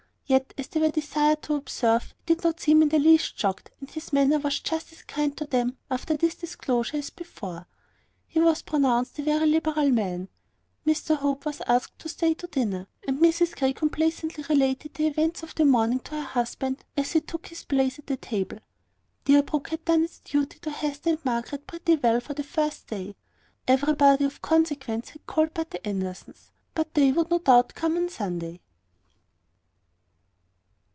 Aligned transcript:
Yet, 0.31 0.53
as 0.57 0.67
they 0.69 0.79
were 0.79 0.91
desired 0.91 1.41
to 1.41 1.55
observe, 1.55 2.13
he 2.25 2.33
did 2.35 2.45
not 2.45 2.61
seem 2.61 2.81
in 2.81 2.87
the 2.87 2.99
least 2.99 3.37
shocked, 3.37 3.69
and 3.81 3.91
his 3.91 4.13
manner 4.13 4.39
was 4.39 4.61
just 4.61 4.93
as 4.93 5.01
kind 5.03 5.35
to 5.35 5.43
them 5.43 5.77
after 5.89 6.15
this 6.15 6.35
disclosure 6.35 6.95
as 6.95 7.09
before. 7.09 7.67
He 8.27 8.39
was 8.39 8.61
pronounced 8.61 9.19
a 9.19 9.23
very 9.23 9.45
liberal 9.45 9.89
man. 9.89 10.29
Mr 10.87 11.17
Hope 11.17 11.45
was 11.45 11.59
asked 11.67 11.99
to 11.99 12.07
stay 12.07 12.33
to 12.35 12.47
dinner, 12.47 12.87
and 13.05 13.19
Mrs 13.19 13.57
Grey 13.59 13.73
complacently 13.73 14.45
related 14.47 14.93
the 14.93 15.07
events 15.07 15.43
of 15.43 15.53
the 15.55 15.65
morning 15.65 15.99
to 15.99 16.15
her 16.15 16.21
husband 16.27 16.85
as 16.95 17.11
he 17.11 17.19
took 17.19 17.47
his 17.47 17.65
place 17.65 17.99
at 17.99 18.07
table. 18.21 18.59
Deerbrook 19.25 19.67
had 19.67 19.83
done 19.83 20.05
its 20.05 20.19
duty 20.21 20.59
to 20.59 20.71
Hester 20.71 21.09
and 21.09 21.25
Margaret 21.25 21.67
pretty 21.67 21.97
well 21.97 22.21
for 22.21 22.35
the 22.35 22.43
first 22.43 22.87
day. 22.87 23.17
Everybody 23.67 24.23
of 24.23 24.41
consequence 24.41 25.09
had 25.09 25.27
called 25.27 25.53
but 25.53 25.71
the 25.71 25.85
Andersons, 25.85 26.51
and 26.77 26.85
they 26.93 27.11
would 27.11 27.29
no 27.29 27.39
doubt 27.39 27.73
come 27.75 27.97
on 27.97 28.07
Sunday. 28.07 28.61